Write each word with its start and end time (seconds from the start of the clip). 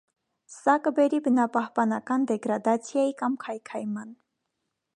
Սա 0.53 0.73
կբերի 0.85 1.19
բնապահպանական 1.27 2.25
դեգրադացիայի 2.31 3.13
կամ 3.21 3.37
քայքայման։ 3.45 4.09